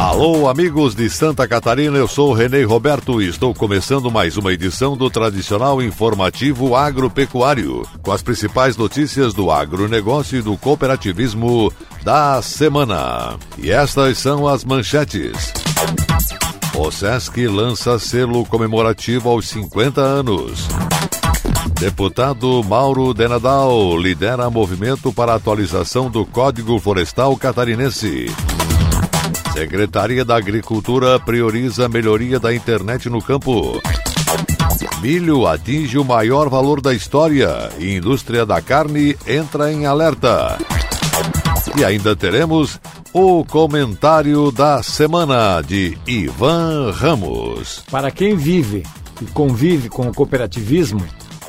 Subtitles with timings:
[0.00, 4.96] Alô, amigos de Santa Catarina, eu sou Renê Roberto e estou começando mais uma edição
[4.96, 11.70] do tradicional informativo agropecuário, com as principais notícias do agronegócio e do cooperativismo
[12.02, 13.38] da semana.
[13.58, 15.52] E estas são as manchetes.
[16.74, 20.66] O SESC lança selo comemorativo aos 50 anos.
[21.78, 28.28] Deputado Mauro de Nadal lidera movimento para atualização do Código Florestal Catarinense.
[29.52, 33.80] Secretaria da Agricultura prioriza a melhoria da internet no campo.
[35.02, 40.56] Milho atinge o maior valor da história e indústria da carne entra em alerta.
[41.76, 42.80] E ainda teremos
[43.12, 47.82] o comentário da semana de Ivan Ramos.
[47.90, 48.84] Para quem vive
[49.20, 51.04] e convive com o cooperativismo,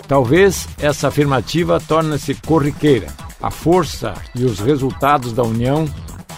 [0.08, 3.08] talvez essa afirmativa torne-se corriqueira.
[3.42, 5.88] A força e os resultados da união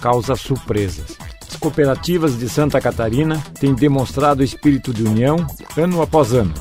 [0.01, 1.22] causam surpresas.
[1.53, 5.37] As cooperativas de Santa Catarina têm demonstrado espírito de união
[5.77, 6.51] ano após ano,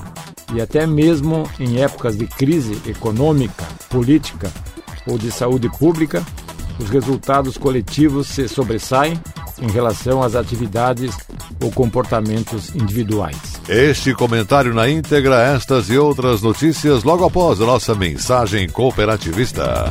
[0.54, 4.52] e até mesmo em épocas de crise econômica, política
[5.06, 6.22] ou de saúde pública,
[6.78, 9.18] os resultados coletivos se sobressaem
[9.62, 11.16] em relação às atividades
[11.62, 13.62] ou comportamentos individuais.
[13.66, 19.90] Este comentário na íntegra, estas e outras notícias logo após a nossa mensagem cooperativista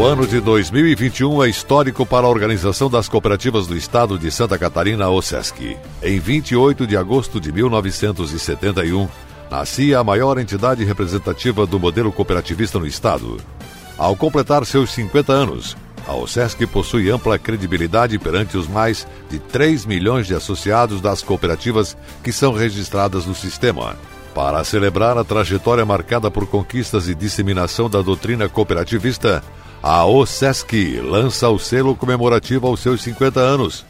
[0.00, 4.56] O ano de 2021 é histórico para a Organização das Cooperativas do Estado de Santa
[4.56, 5.76] Catarina, OSESC.
[6.02, 9.06] Em 28 de agosto de 1971,
[9.50, 13.36] nascia a maior entidade representativa do modelo cooperativista no Estado.
[13.98, 15.76] Ao completar seus 50 anos,
[16.08, 21.94] a OSESC possui ampla credibilidade perante os mais de 3 milhões de associados das cooperativas
[22.24, 23.98] que são registradas no sistema.
[24.34, 29.42] Para celebrar a trajetória marcada por conquistas e disseminação da doutrina cooperativista,
[29.82, 33.86] a OSESC lança o selo comemorativo aos seus 50 anos.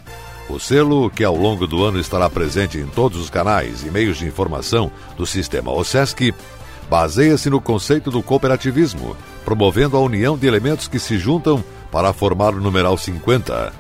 [0.49, 4.19] O selo, que ao longo do ano estará presente em todos os canais e meios
[4.19, 6.33] de informação do sistema OSESC,
[6.89, 12.55] baseia-se no conceito do cooperativismo, promovendo a união de elementos que se juntam para formar
[12.55, 13.73] o numeral 50.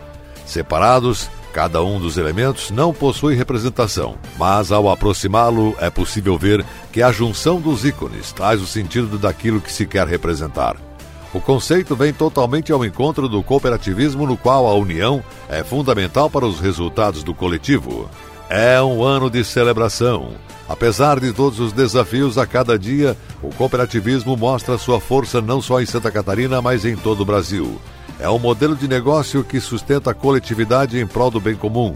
[0.44, 7.02] Separados, cada um dos elementos não possui representação, mas ao aproximá-lo é possível ver que
[7.02, 10.89] a junção dos ícones traz o sentido daquilo que se quer representar.
[11.32, 16.44] O conceito vem totalmente ao encontro do cooperativismo, no qual a união é fundamental para
[16.44, 18.10] os resultados do coletivo.
[18.48, 20.32] É um ano de celebração.
[20.68, 25.80] Apesar de todos os desafios a cada dia, o cooperativismo mostra sua força não só
[25.80, 27.80] em Santa Catarina, mas em todo o Brasil.
[28.18, 31.94] É um modelo de negócio que sustenta a coletividade em prol do bem comum,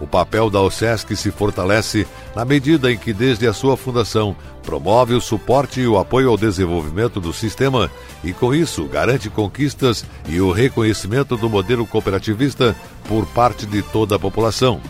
[0.00, 5.14] o papel da OSESC se fortalece na medida em que, desde a sua fundação, promove
[5.14, 7.90] o suporte e o apoio ao desenvolvimento do sistema
[8.24, 12.74] e, com isso, garante conquistas e o reconhecimento do modelo cooperativista
[13.06, 14.80] por parte de toda a população.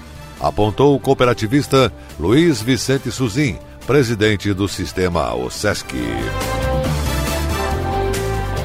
[0.41, 5.95] Apontou o cooperativista Luiz Vicente Suzin, presidente do sistema OSESC.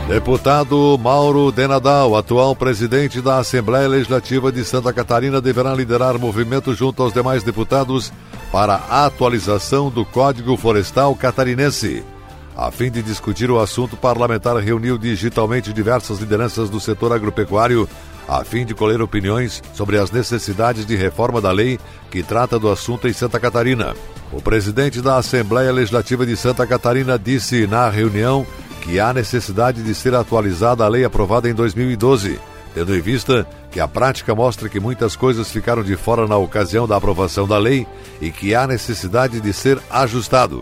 [0.07, 7.01] Deputado Mauro Denadal, atual presidente da Assembleia Legislativa de Santa Catarina, deverá liderar movimento junto
[7.01, 8.13] aos demais deputados
[8.51, 12.03] para a atualização do Código Florestal Catarinense.
[12.55, 17.89] A fim de discutir o assunto, parlamentar reuniu digitalmente diversas lideranças do setor agropecuário,
[18.27, 21.79] a fim de colher opiniões sobre as necessidades de reforma da lei
[22.11, 23.95] que trata do assunto em Santa Catarina.
[24.31, 28.45] O presidente da Assembleia Legislativa de Santa Catarina disse na reunião
[28.85, 32.39] que há necessidade de ser atualizada a lei aprovada em 2012,
[32.75, 36.87] tendo em vista que a prática mostra que muitas coisas ficaram de fora na ocasião
[36.87, 37.87] da aprovação da lei
[38.21, 40.61] e que há necessidade de ser ajustado.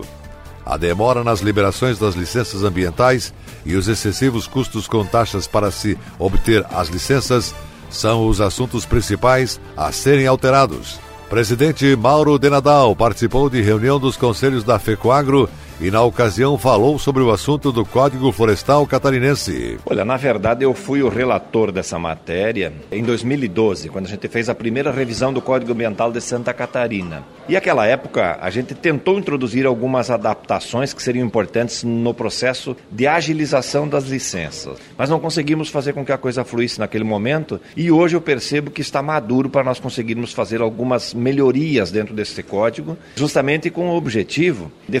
[0.64, 5.98] A demora nas liberações das licenças ambientais e os excessivos custos com taxas para se
[6.18, 7.54] obter as licenças
[7.90, 10.98] são os assuntos principais a serem alterados.
[11.28, 15.46] Presidente Mauro de Nadal participou de reunião dos conselhos da FECOAGRO
[15.80, 19.78] e, na ocasião, falou sobre o assunto do Código Florestal Catarinense.
[19.84, 24.48] Olha, na verdade, eu fui o relator dessa matéria em 2012, quando a gente fez
[24.48, 27.24] a primeira revisão do Código Ambiental de Santa Catarina.
[27.48, 33.06] E aquela época, a gente tentou introduzir algumas adaptações que seriam importantes no processo de
[33.06, 37.60] agilização das licenças, mas não conseguimos fazer com que a coisa fluísse naquele momento.
[37.76, 42.42] E hoje eu percebo que está maduro para nós conseguirmos fazer algumas melhorias dentro desse
[42.42, 45.00] código, justamente com o objetivo de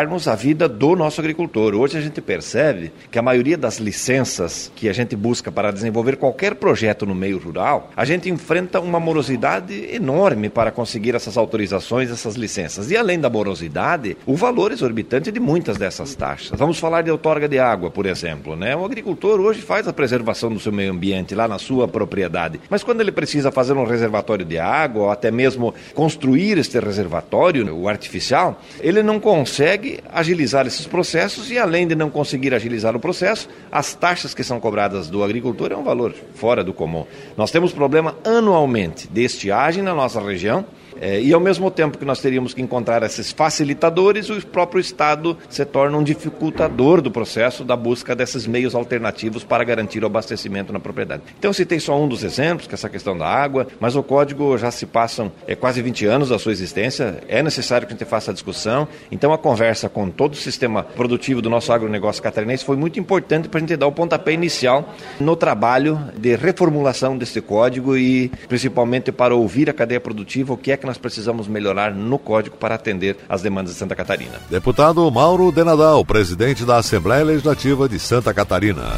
[0.00, 1.74] facilitarmos a vida do nosso agricultor.
[1.74, 6.16] Hoje a gente percebe que a maioria das licenças que a gente busca para desenvolver
[6.16, 12.10] qualquer projeto no meio rural, a gente enfrenta uma morosidade enorme para conseguir essas autorizações,
[12.10, 12.90] essas licenças.
[12.90, 16.58] E além da morosidade, o valor exorbitante de muitas dessas taxas.
[16.58, 18.56] Vamos falar de outorga de água, por exemplo.
[18.56, 18.74] Né?
[18.74, 22.82] O agricultor hoje faz a preservação do seu meio ambiente lá na sua propriedade, mas
[22.82, 27.88] quando ele precisa fazer um reservatório de água ou até mesmo construir este reservatório, o
[27.88, 33.48] artificial, ele não consegue agilizar esses processos e, além de não conseguir agilizar o processo,
[33.70, 37.06] as taxas que são cobradas do agricultor é um valor fora do comum.
[37.36, 40.64] Nós temos problema anualmente de estiagem na nossa região
[41.00, 45.36] é, e ao mesmo tempo que nós teríamos que encontrar esses facilitadores, o próprio Estado
[45.48, 50.72] se torna um dificultador do processo da busca desses meios alternativos para garantir o abastecimento
[50.72, 51.22] na propriedade.
[51.38, 54.56] Então, citei só um dos exemplos, que é essa questão da água, mas o código
[54.56, 58.08] já se passam é, quase 20 anos da sua existência, é necessário que a gente
[58.08, 58.88] faça a discussão.
[59.10, 63.48] Então, a conversa com todo o sistema produtivo do nosso agronegócio catarinense foi muito importante
[63.48, 69.12] para a gente dar o pontapé inicial no trabalho de reformulação desse código e principalmente
[69.12, 72.74] para ouvir a cadeia produtiva o que é que nós precisamos melhorar no código para
[72.74, 74.40] atender às demandas de Santa Catarina.
[74.50, 78.88] Deputado Mauro Denadal, presidente da Assembleia Legislativa de Santa Catarina.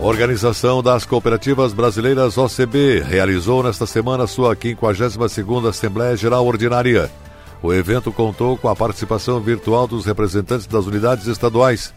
[0.00, 7.10] Organização das Cooperativas Brasileiras OCB realizou nesta semana sua 52ª Assembleia Geral Ordinária.
[7.62, 11.92] O evento contou com a participação virtual dos representantes das unidades estaduais.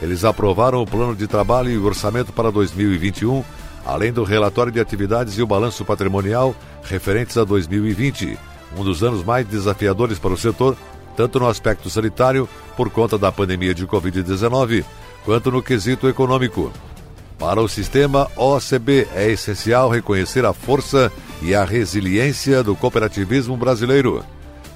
[0.00, 3.42] Eles aprovaram o plano de trabalho e o orçamento para 2021
[3.84, 8.38] além do relatório de atividades e o balanço patrimonial referentes a 2020,
[8.76, 10.76] um dos anos mais desafiadores para o setor,
[11.16, 14.84] tanto no aspecto sanitário, por conta da pandemia de Covid-19,
[15.24, 16.72] quanto no quesito econômico.
[17.38, 24.24] Para o sistema OCB é essencial reconhecer a força e a resiliência do cooperativismo brasileiro.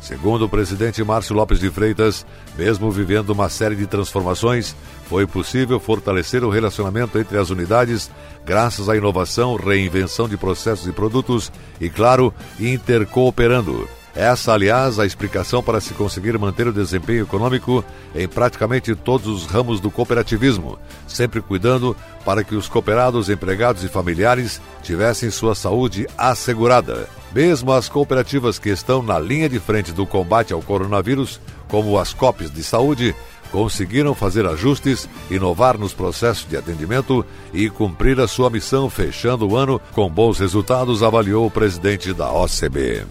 [0.00, 2.26] Segundo o presidente Márcio Lopes de Freitas,
[2.58, 4.74] mesmo vivendo uma série de transformações,
[5.12, 8.10] foi possível fortalecer o relacionamento entre as unidades
[8.46, 13.86] graças à inovação, reinvenção de processos e produtos e, claro, intercooperando.
[14.14, 19.44] Essa, aliás, a explicação para se conseguir manter o desempenho econômico em praticamente todos os
[19.44, 21.94] ramos do cooperativismo, sempre cuidando
[22.24, 27.06] para que os cooperados, empregados e familiares tivessem sua saúde assegurada.
[27.34, 31.38] Mesmo as cooperativas que estão na linha de frente do combate ao coronavírus,
[31.68, 33.14] como as COPs de saúde,
[33.52, 39.56] conseguiram fazer ajustes, inovar nos processos de atendimento e cumprir a sua missão, fechando o
[39.56, 43.04] ano com bons resultados, avaliou o presidente da OCB.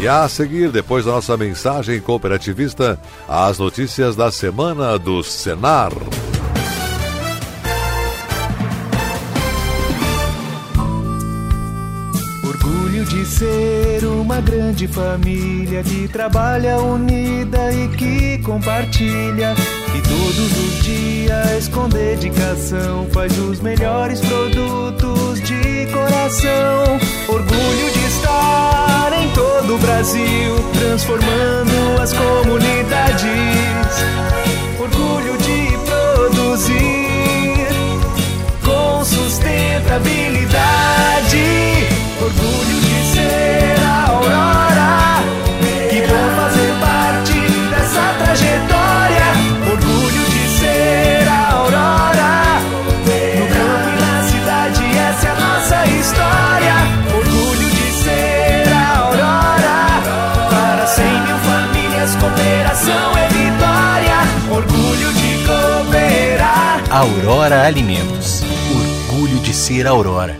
[0.00, 5.92] E a seguir, depois da nossa mensagem cooperativista, as notícias da semana do Senar.
[14.40, 19.54] Uma grande família que trabalha unida e que compartilha.
[19.94, 26.98] E todos os dias, com dedicação, faz os melhores produtos de coração.
[27.28, 33.28] Orgulho de estar em todo o Brasil, transformando as comunidades.
[34.80, 36.78] Orgulho de produzir
[38.64, 41.44] com sustentabilidade.
[42.22, 43.79] Orgulho de ser
[44.10, 45.22] Aurora.
[45.90, 47.38] Que bom fazer parte
[47.70, 49.26] dessa trajetória.
[49.70, 52.32] Orgulho de ser a Aurora.
[53.38, 56.74] No campo e na cidade, essa é a nossa história.
[57.14, 59.78] Orgulho de ser a Aurora.
[60.50, 64.18] Para 100 mil famílias, cooperação é vitória.
[64.50, 66.82] Orgulho de cooperar.
[66.90, 68.42] Aurora Alimentos.
[69.08, 70.36] Orgulho de ser Aurora.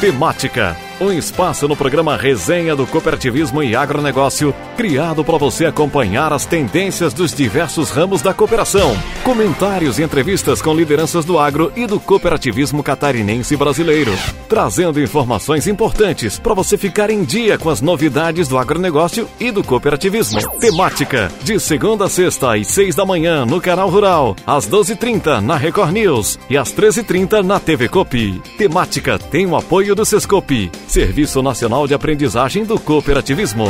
[0.00, 0.76] Temática.
[1.00, 7.14] Um espaço no programa Resenha do Cooperativismo e Agronegócio, criado para você acompanhar as tendências
[7.14, 8.96] dos diversos ramos da cooperação.
[9.22, 14.12] Comentários e entrevistas com lideranças do agro e do cooperativismo catarinense brasileiro.
[14.48, 19.62] Trazendo informações importantes para você ficar em dia com as novidades do agronegócio e do
[19.62, 20.40] cooperativismo.
[20.58, 21.30] Temática.
[21.44, 25.92] De segunda a sexta às seis da manhã no Canal Rural, às 12h30 na Record
[25.92, 28.42] News e às 13h30 na TV Copi.
[28.56, 33.66] Temática tem o apoio do Sescopi Serviço Nacional de Aprendizagem do Cooperativismo.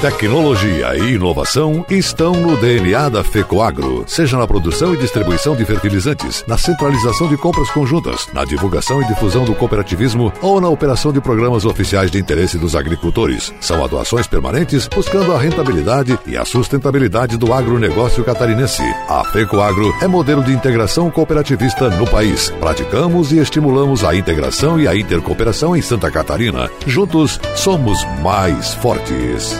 [0.00, 6.44] Tecnologia e inovação estão no DNA da FECOAGRO, seja na produção e distribuição de fertilizantes,
[6.46, 11.20] na centralização de compras conjuntas, na divulgação e difusão do cooperativismo ou na operação de
[11.20, 13.54] programas oficiais de interesse dos agricultores.
[13.58, 18.82] São atuações permanentes buscando a rentabilidade e a sustentabilidade do agronegócio catarinense.
[19.08, 22.50] A FECOAGRO é modelo de integração cooperativista no país.
[22.60, 26.70] Praticamos e estimulamos a integração e a intercooperação em Santa Catarina.
[26.86, 29.56] Juntos, somos mais fortes.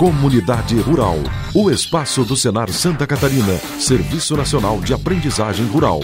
[0.00, 1.18] Comunidade Rural.
[1.54, 3.58] O espaço do Senar Santa Catarina.
[3.78, 6.00] Serviço Nacional de Aprendizagem Rural.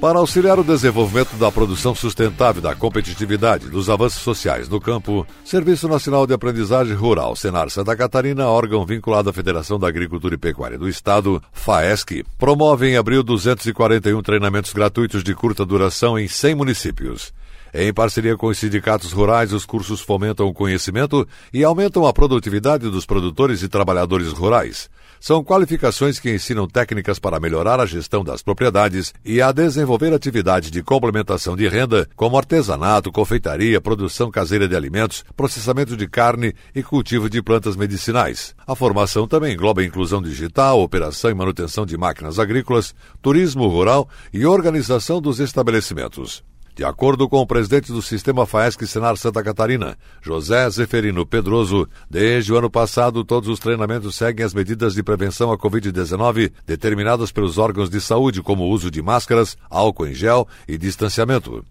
[0.00, 5.86] Para auxiliar o desenvolvimento da produção sustentável, da competitividade, dos avanços sociais no campo, Serviço
[5.86, 10.78] Nacional de Aprendizagem Rural, Senar Santa Catarina, órgão vinculado à Federação da Agricultura e Pecuária
[10.78, 17.34] do Estado, FAESC, promove em abril 241 treinamentos gratuitos de curta duração em 100 municípios.
[17.74, 22.90] Em parceria com os sindicatos rurais, os cursos fomentam o conhecimento e aumentam a produtividade
[22.90, 24.90] dos produtores e trabalhadores rurais.
[25.18, 30.70] São qualificações que ensinam técnicas para melhorar a gestão das propriedades e a desenvolver atividades
[30.70, 36.82] de complementação de renda, como artesanato, confeitaria, produção caseira de alimentos, processamento de carne e
[36.82, 38.54] cultivo de plantas medicinais.
[38.66, 44.44] A formação também engloba inclusão digital, operação e manutenção de máquinas agrícolas, turismo rural e
[44.44, 46.42] organização dos estabelecimentos.
[46.74, 52.50] De acordo com o presidente do Sistema FAESC Senar Santa Catarina, José Zeferino Pedroso, desde
[52.50, 57.58] o ano passado todos os treinamentos seguem as medidas de prevenção à Covid-19 determinadas pelos
[57.58, 61.62] órgãos de saúde, como o uso de máscaras, álcool em gel e distanciamento.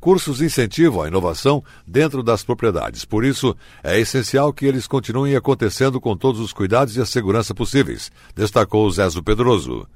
[0.00, 3.04] Cursos incentivam a inovação dentro das propriedades.
[3.04, 3.54] Por isso,
[3.84, 8.90] é essencial que eles continuem acontecendo com todos os cuidados e a segurança possíveis, destacou
[8.90, 9.86] Zézo Pedroso.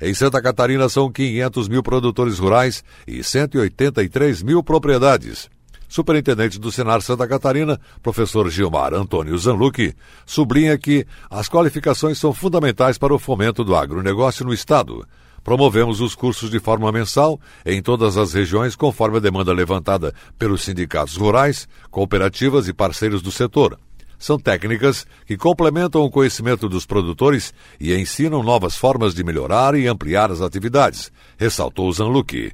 [0.00, 5.50] Em Santa Catarina são 500 mil produtores rurais e 183 mil propriedades.
[5.86, 12.96] Superintendente do Senar Santa Catarina, professor Gilmar Antônio Zanlucchi, sublinha que as qualificações são fundamentais
[12.96, 15.06] para o fomento do agronegócio no Estado.
[15.44, 20.62] Promovemos os cursos de forma mensal em todas as regiões, conforme a demanda levantada pelos
[20.62, 23.78] sindicatos rurais, cooperativas e parceiros do setor.
[24.20, 29.88] São técnicas que complementam o conhecimento dos produtores e ensinam novas formas de melhorar e
[29.88, 32.52] ampliar as atividades, ressaltou Zanlucchi.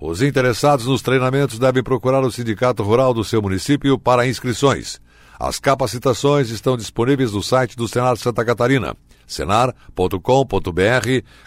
[0.00, 5.00] Os interessados nos treinamentos devem procurar o sindicato rural do seu município para inscrições.
[5.38, 10.18] As capacitações estão disponíveis no site do Senar Santa Catarina, senar.com.br,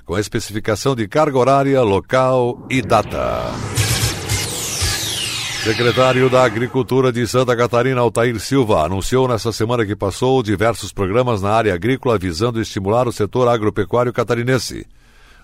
[0.05, 3.96] com especificação de carga horária, local e data.
[5.67, 11.41] Secretário da Agricultura de Santa Catarina, Altair Silva, anunciou nesta semana que passou diversos programas
[11.41, 14.87] na área agrícola visando estimular o setor agropecuário catarinense.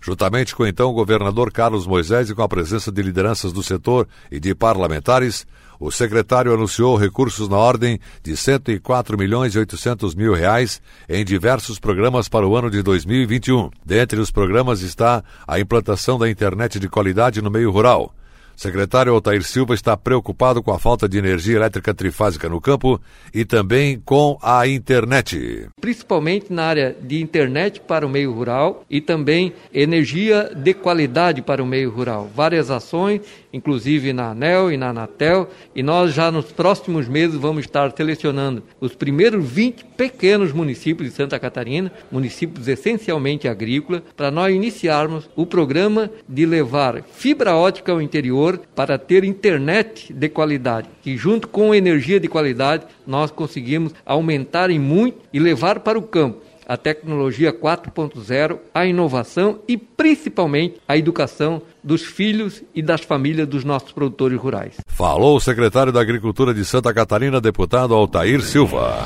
[0.01, 4.07] Juntamente com então o governador Carlos Moisés e com a presença de lideranças do setor
[4.31, 5.45] e de parlamentares,
[5.77, 11.79] o secretário anunciou recursos na ordem de 104 milhões e 800 mil reais em diversos
[11.79, 13.69] programas para o ano de 2021.
[13.85, 18.13] Dentre os programas está a implantação da internet de qualidade no meio rural
[18.55, 22.99] Secretário Altair Silva está preocupado com a falta de energia elétrica trifásica no campo
[23.33, 25.67] e também com a internet.
[25.79, 31.63] Principalmente na área de internet para o meio rural e também energia de qualidade para
[31.63, 32.29] o meio rural.
[32.33, 33.21] Várias ações,
[33.53, 38.63] inclusive na ANEL e na Anatel, e nós já nos próximos meses vamos estar selecionando
[38.81, 45.45] os primeiros 20 pequenos municípios de Santa Catarina, municípios essencialmente agrícolas, para nós iniciarmos o
[45.45, 51.75] programa de levar fibra ótica ao interior para ter internet de qualidade, que junto com
[51.75, 57.53] energia de qualidade nós conseguimos aumentar em muito e levar para o campo a tecnologia
[57.53, 64.39] 4.0, a inovação e principalmente a educação dos filhos e das famílias dos nossos produtores
[64.39, 64.75] rurais.
[64.87, 68.97] Falou o secretário da Agricultura de Santa Catarina, deputado Altair Silva.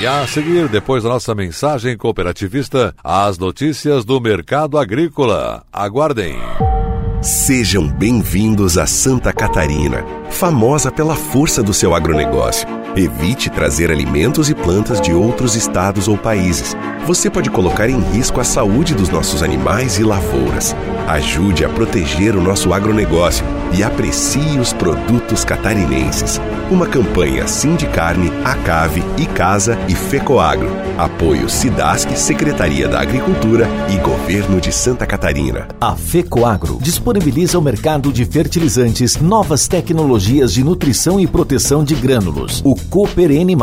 [0.00, 5.64] E a seguir, depois da nossa mensagem cooperativista, as notícias do mercado agrícola.
[5.72, 6.36] Aguardem.
[7.22, 12.83] Sejam bem-vindos a Santa Catarina, famosa pela força do seu agronegócio.
[12.96, 16.76] Evite trazer alimentos e plantas de outros estados ou países.
[17.04, 20.76] Você pode colocar em risco a saúde dos nossos animais e lavouras.
[21.08, 23.44] Ajude a proteger o nosso agronegócio
[23.76, 26.40] e aprecie os produtos catarinenses.
[26.70, 30.70] Uma campanha Sindicarne, Acave, Icasa e Fecoagro.
[30.96, 35.66] Apoio Sidasc, Secretaria da Agricultura e Governo de Santa Catarina.
[35.80, 42.62] A Fecoagro disponibiliza ao mercado de fertilizantes novas tecnologias de nutrição e proteção de grânulos.
[42.64, 43.56] O Cooper N+,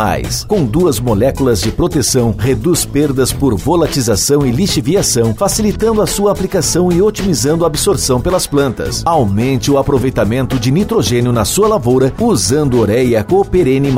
[0.47, 6.91] com duas moléculas de proteção, reduz perdas por volatização e lixiviação, facilitando a sua aplicação
[6.91, 9.01] e otimizando a absorção pelas plantas.
[9.05, 13.91] Aumente o aproveitamento de nitrogênio na sua lavoura usando Ureia Cooper N+,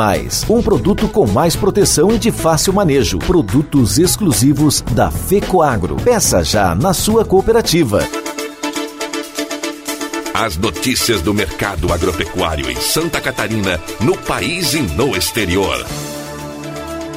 [0.49, 3.19] um produto com mais proteção e de fácil manejo.
[3.19, 5.95] Produtos exclusivos da Fecoagro.
[5.97, 8.22] Peça já na sua cooperativa.
[10.33, 15.85] As notícias do mercado agropecuário em Santa Catarina, no país e no exterior.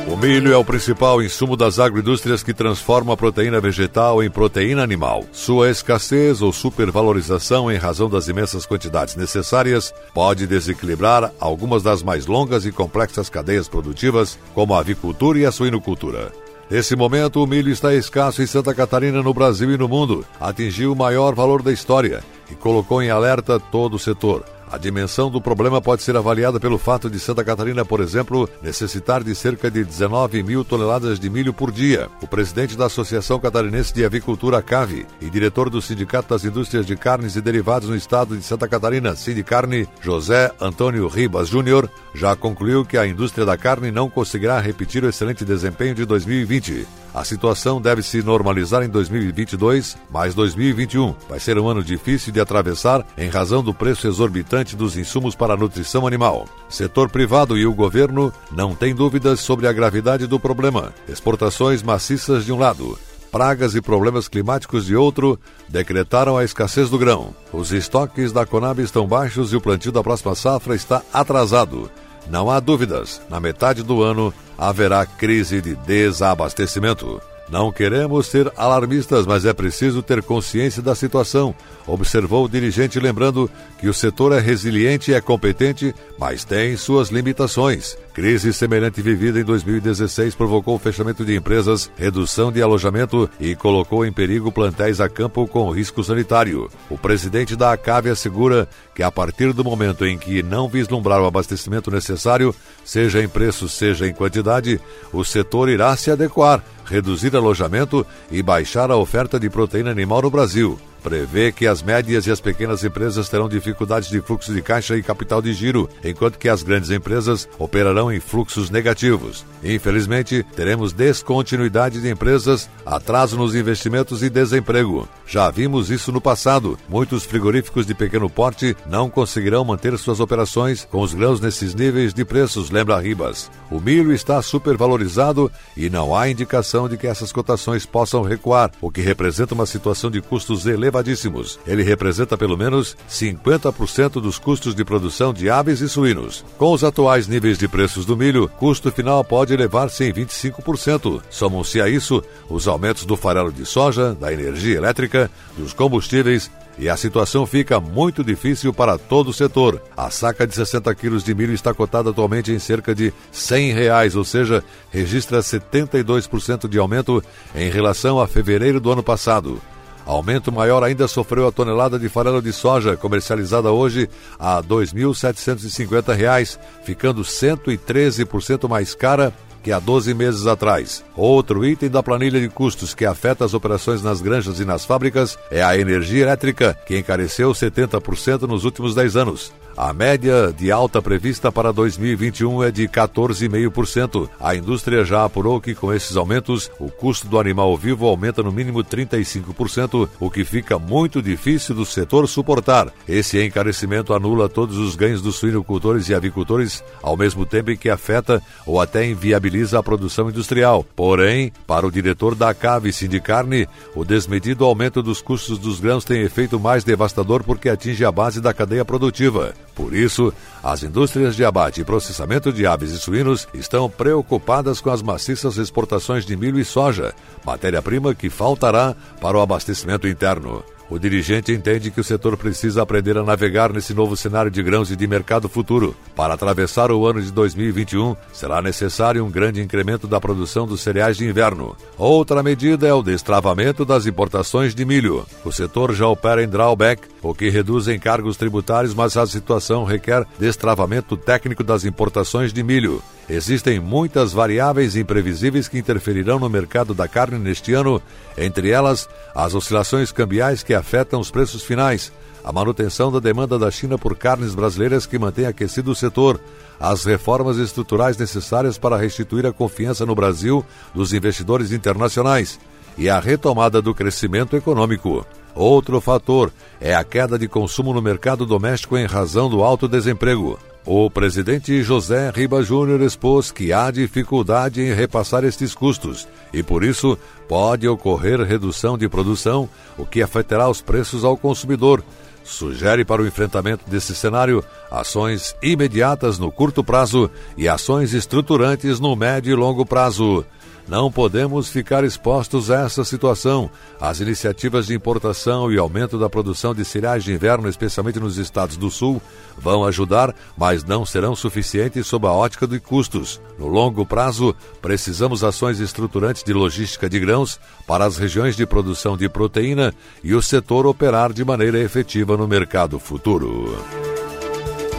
[0.06, 4.82] O milho é o principal insumo das agroindústrias que transforma a proteína vegetal em proteína
[4.82, 5.24] animal.
[5.32, 12.26] Sua escassez ou supervalorização em razão das imensas quantidades necessárias pode desequilibrar algumas das mais
[12.26, 16.45] longas e complexas cadeias produtivas, como a avicultura e a suinocultura.
[16.68, 20.26] Nesse momento, o milho está escasso em Santa Catarina, no Brasil e no mundo.
[20.40, 24.55] Atingiu o maior valor da história e colocou em alerta todo o setor.
[24.70, 29.22] A dimensão do problema pode ser avaliada pelo fato de Santa Catarina, por exemplo, necessitar
[29.22, 32.08] de cerca de 19 mil toneladas de milho por dia.
[32.20, 36.96] O presidente da Associação Catarinense de Avicultura, CAVE, e diretor do Sindicato das Indústrias de
[36.96, 42.84] Carnes e Derivados no estado de Santa Catarina, Sindicarne, José Antônio Ribas Júnior, já concluiu
[42.84, 46.86] que a indústria da carne não conseguirá repetir o excelente desempenho de 2020.
[47.16, 52.38] A situação deve se normalizar em 2022, mas 2021 vai ser um ano difícil de
[52.38, 56.46] atravessar em razão do preço exorbitante dos insumos para a nutrição animal.
[56.68, 60.92] Setor privado e o governo não têm dúvidas sobre a gravidade do problema.
[61.08, 62.98] Exportações maciças de um lado,
[63.32, 67.34] pragas e problemas climáticos de outro decretaram a escassez do grão.
[67.50, 71.90] Os estoques da Conab estão baixos e o plantio da próxima safra está atrasado.
[72.28, 77.20] Não há dúvidas, na metade do ano haverá crise de desabastecimento.
[77.48, 81.54] Não queremos ser alarmistas, mas é preciso ter consciência da situação,
[81.86, 83.48] observou o dirigente, lembrando
[83.78, 87.96] que o setor é resiliente e é competente, mas tem suas limitações.
[88.16, 94.06] Crise semelhante vivida em 2016 provocou o fechamento de empresas, redução de alojamento e colocou
[94.06, 96.70] em perigo plantéis a campo com risco sanitário.
[96.88, 101.26] O presidente da ACAV assegura que a partir do momento em que não vislumbrar o
[101.26, 104.80] abastecimento necessário, seja em preço, seja em quantidade,
[105.12, 110.30] o setor irá se adequar reduzir alojamento e baixar a oferta de proteína animal no
[110.30, 110.78] Brasil.
[111.06, 115.04] Prevê que as médias e as pequenas empresas terão dificuldades de fluxo de caixa e
[115.04, 119.46] capital de giro, enquanto que as grandes empresas operarão em fluxos negativos.
[119.62, 125.08] Infelizmente, teremos descontinuidade de empresas, atraso nos investimentos e desemprego.
[125.28, 126.76] Já vimos isso no passado.
[126.88, 132.12] Muitos frigoríficos de pequeno porte não conseguirão manter suas operações com os grãos nesses níveis
[132.12, 133.48] de preços, lembra Ribas.
[133.70, 138.90] O milho está supervalorizado e não há indicação de que essas cotações possam recuar, o
[138.90, 141.58] que representa uma situação de custos elevados elevadíssimos.
[141.66, 146.44] Ele representa pelo menos 50% dos custos de produção de aves e suínos.
[146.58, 151.22] Com os atuais níveis de preços do milho, custo final pode elevar-se em 25%.
[151.30, 156.90] Somam-se a isso os aumentos do farelo de soja, da energia elétrica, dos combustíveis e
[156.90, 159.80] a situação fica muito difícil para todo o setor.
[159.96, 164.14] A saca de 60 quilos de milho está cotada atualmente em cerca de 100 reais,
[164.14, 167.22] ou seja, registra 72% de aumento
[167.54, 169.58] em relação a fevereiro do ano passado.
[170.06, 176.58] Aumento maior ainda sofreu a tonelada de farelo de soja, comercializada hoje a R$ 2.750,
[176.84, 181.04] ficando 113% mais cara que há 12 meses atrás.
[181.16, 185.36] Outro item da planilha de custos que afeta as operações nas granjas e nas fábricas
[185.50, 189.52] é a energia elétrica, que encareceu 70% nos últimos 10 anos.
[189.76, 194.26] A média de alta prevista para 2021 é de 14,5%.
[194.40, 198.50] A indústria já apurou que com esses aumentos, o custo do animal vivo aumenta no
[198.50, 202.90] mínimo 35%, o que fica muito difícil do setor suportar.
[203.06, 207.90] Esse encarecimento anula todos os ganhos dos suinocultores e avicultores, ao mesmo tempo em que
[207.90, 210.86] afeta ou até inviabiliza a produção industrial.
[210.96, 216.22] Porém, para o diretor da CAV Sindicarne, o desmedido aumento dos custos dos grãos tem
[216.22, 219.54] efeito mais devastador porque atinge a base da cadeia produtiva.
[219.76, 220.32] Por isso,
[220.64, 225.58] as indústrias de abate e processamento de aves e suínos estão preocupadas com as maciças
[225.58, 230.64] exportações de milho e soja, matéria-prima que faltará para o abastecimento interno.
[230.88, 234.90] O dirigente entende que o setor precisa aprender a navegar nesse novo cenário de grãos
[234.90, 235.96] e de mercado futuro.
[236.14, 241.16] Para atravessar o ano de 2021, será necessário um grande incremento da produção dos cereais
[241.16, 241.76] de inverno.
[241.98, 245.26] Outra medida é o destravamento das importações de milho.
[245.44, 250.24] O setor já opera em drawback, o que reduz encargos tributários, mas a situação requer
[250.38, 253.02] destravamento técnico das importações de milho.
[253.28, 258.00] Existem muitas variáveis imprevisíveis que interferirão no mercado da carne neste ano,
[258.38, 262.12] entre elas as oscilações cambiais que afetam os preços finais,
[262.44, 266.40] a manutenção da demanda da China por carnes brasileiras que mantém aquecido o setor,
[266.78, 272.60] as reformas estruturais necessárias para restituir a confiança no Brasil dos investidores internacionais
[272.96, 275.26] e a retomada do crescimento econômico.
[275.52, 280.56] Outro fator é a queda de consumo no mercado doméstico em razão do alto desemprego.
[280.88, 286.84] O presidente José Riba Júnior expôs que há dificuldade em repassar estes custos e, por
[286.84, 287.18] isso,
[287.48, 289.68] pode ocorrer redução de produção,
[289.98, 292.04] o que afetará os preços ao consumidor.
[292.44, 299.16] Sugere para o enfrentamento desse cenário ações imediatas no curto prazo e ações estruturantes no
[299.16, 300.46] médio e longo prazo.
[300.88, 303.68] Não podemos ficar expostos a essa situação.
[304.00, 308.76] As iniciativas de importação e aumento da produção de cereais de inverno, especialmente nos estados
[308.76, 309.20] do Sul,
[309.58, 313.40] vão ajudar, mas não serão suficientes sob a ótica de custos.
[313.58, 319.16] No longo prazo, precisamos ações estruturantes de logística de grãos para as regiões de produção
[319.16, 323.76] de proteína e o setor operar de maneira efetiva no mercado futuro.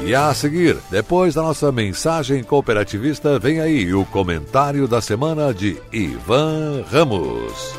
[0.08, 5.76] E a seguir, depois da nossa mensagem cooperativista, vem aí o comentário da semana de
[5.92, 7.74] Ivan Ramos.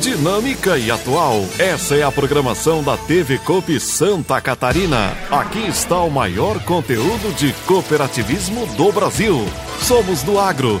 [0.00, 1.44] Dinâmica e atual.
[1.58, 5.10] Essa é a programação da TV Coop Santa Catarina.
[5.28, 9.44] Aqui está o maior conteúdo de cooperativismo do Brasil.
[9.80, 10.80] Somos do agro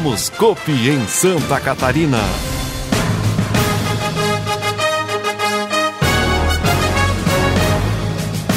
[0.01, 2.17] Somos Copi em Santa Catarina.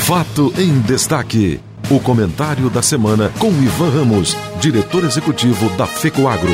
[0.07, 1.61] Fato em destaque.
[1.91, 6.49] O comentário da semana com Ivan Ramos, diretor executivo da FECOAGRO.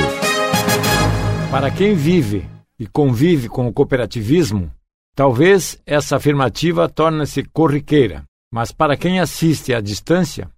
[1.53, 4.72] Para quem vive e convive com o cooperativismo,
[5.14, 10.50] talvez essa afirmativa torne-se corriqueira, mas para quem assiste à distância,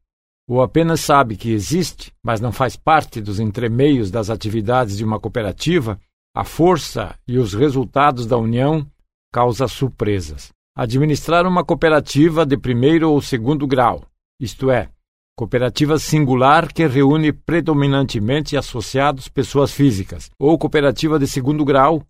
[0.49, 5.21] ou apenas sabe que existe, mas não faz parte dos entremeios das atividades de uma
[5.21, 5.99] cooperativa,
[6.35, 8.87] a força e os resultados da união
[9.33, 10.51] causa surpresas.
[10.77, 14.05] Administrar uma cooperativa de primeiro ou segundo grau,
[14.41, 14.89] isto é,
[15.37, 22.03] cooperativa singular que reúne predominantemente associados pessoas físicas, ou cooperativa de segundo grau,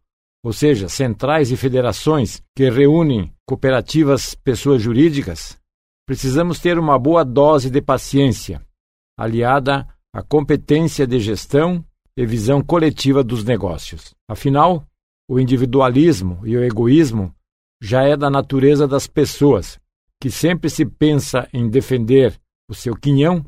[0.44, 5.56] ou seja, centrais e federações que reúnem cooperativas pessoas jurídicas,
[6.06, 8.64] precisamos ter uma boa dose de paciência,
[9.18, 11.84] aliada à competência de gestão
[12.16, 14.14] e visão coletiva dos negócios.
[14.28, 14.84] Afinal,
[15.28, 17.34] o individualismo e o egoísmo
[17.82, 19.78] já é da natureza das pessoas,
[20.20, 22.38] que sempre se pensa em defender
[22.70, 23.44] o seu quinhão,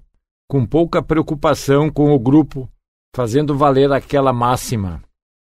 [0.49, 2.69] com pouca preocupação com o grupo,
[3.15, 5.03] fazendo valer aquela máxima: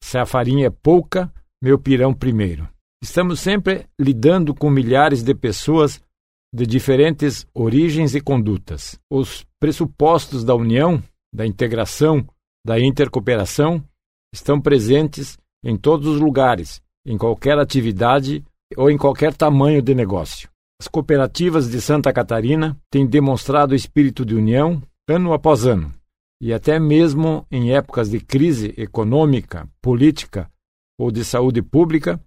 [0.03, 1.33] se a farinha é pouca,
[1.63, 2.69] meu pirão primeiro.
[3.03, 6.01] Estamos sempre lidando com milhares de pessoas
[6.53, 8.99] de diferentes origens e condutas.
[9.11, 12.27] Os pressupostos da união, da integração,
[12.65, 13.83] da intercooperação
[14.33, 18.45] estão presentes em todos os lugares, em qualquer atividade
[18.77, 20.49] ou em qualquer tamanho de negócio.
[20.81, 25.93] As cooperativas de Santa Catarina têm demonstrado espírito de união ano após ano,
[26.41, 30.51] e até mesmo em épocas de crise econômica, política
[30.99, 32.21] ou de saúde pública,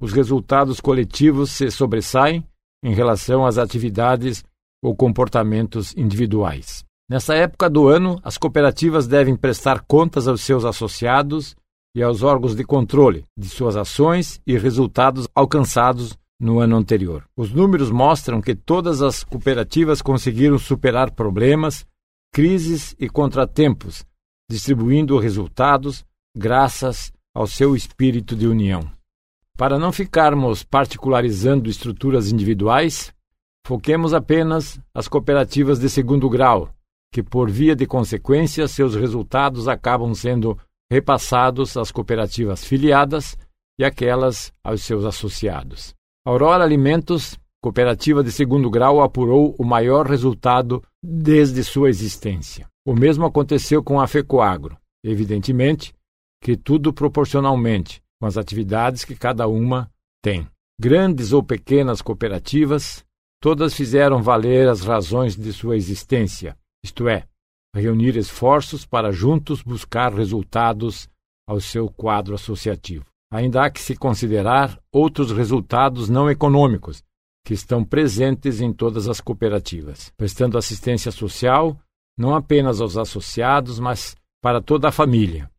[0.00, 2.44] os resultados coletivos se sobressaem
[2.82, 4.44] em relação às atividades
[4.82, 6.84] ou comportamentos individuais.
[7.08, 11.56] Nessa época do ano, as cooperativas devem prestar contas aos seus associados
[11.94, 17.24] e aos órgãos de controle de suas ações e resultados alcançados no ano anterior.
[17.36, 21.84] Os números mostram que todas as cooperativas conseguiram superar problemas,
[22.32, 24.04] crises e contratempos,
[24.48, 28.88] distribuindo resultados graças ao seu espírito de união.
[29.60, 33.12] Para não ficarmos particularizando estruturas individuais,
[33.66, 36.70] foquemos apenas as cooperativas de segundo grau,
[37.12, 40.56] que, por via de consequência, seus resultados acabam sendo
[40.90, 43.36] repassados às cooperativas filiadas
[43.78, 45.94] e aquelas aos seus associados.
[46.24, 52.66] Aurora Alimentos, cooperativa de segundo grau, apurou o maior resultado desde sua existência.
[52.82, 54.78] O mesmo aconteceu com a FECOAGRO.
[55.04, 55.92] Evidentemente
[56.42, 59.90] que tudo proporcionalmente com as atividades que cada uma
[60.22, 60.46] tem.
[60.78, 63.04] Grandes ou pequenas cooperativas,
[63.40, 67.24] todas fizeram valer as razões de sua existência, isto é,
[67.74, 71.08] reunir esforços para juntos buscar resultados
[71.48, 73.04] ao seu quadro associativo.
[73.32, 77.02] Ainda há que se considerar outros resultados não econômicos
[77.44, 81.78] que estão presentes em todas as cooperativas, prestando assistência social
[82.18, 85.50] não apenas aos associados, mas para toda a família.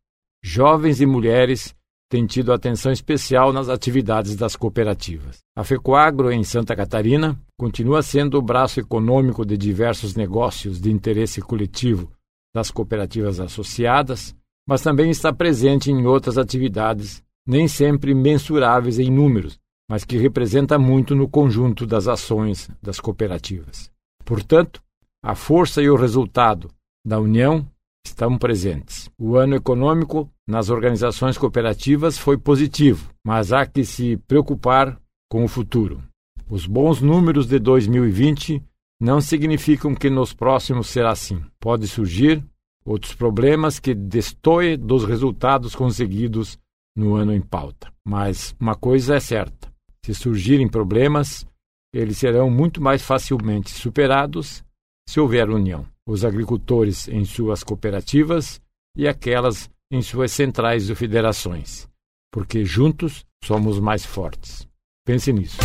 [0.44, 1.74] Jovens e mulheres
[2.12, 5.38] têm tido atenção especial nas atividades das cooperativas.
[5.56, 11.40] A FECOAGRO, em Santa Catarina, continua sendo o braço econômico de diversos negócios de interesse
[11.40, 12.12] coletivo
[12.54, 14.36] das cooperativas associadas,
[14.68, 20.78] mas também está presente em outras atividades, nem sempre mensuráveis em números, mas que representa
[20.78, 23.90] muito no conjunto das ações das cooperativas.
[24.22, 24.82] Portanto,
[25.24, 26.68] a força e o resultado
[27.06, 27.66] da união
[28.06, 29.10] estão presentes.
[29.18, 34.98] O ano econômico nas organizações cooperativas foi positivo, mas há que se preocupar
[35.30, 36.02] com o futuro.
[36.48, 38.62] Os bons números de 2020
[39.00, 41.42] não significam que nos próximos será assim.
[41.58, 42.44] Pode surgir
[42.84, 46.58] outros problemas que destoem dos resultados conseguidos
[46.96, 47.92] no ano em pauta.
[48.04, 49.72] Mas uma coisa é certa:
[50.04, 51.46] se surgirem problemas,
[51.94, 54.62] eles serão muito mais facilmente superados
[55.08, 58.60] se houver união os agricultores em suas cooperativas
[58.96, 61.86] e aquelas em suas centrais ou federações,
[62.32, 64.66] porque juntos somos mais fortes.
[65.04, 65.58] Pense nisso.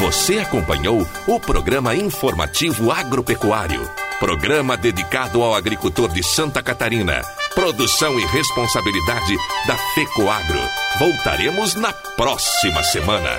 [0.00, 3.82] Você acompanhou o programa informativo agropecuário,
[4.20, 7.20] programa dedicado ao agricultor de Santa Catarina.
[7.54, 10.60] Produção e responsabilidade da FECOAGRO.
[11.00, 13.30] Voltaremos na próxima semana.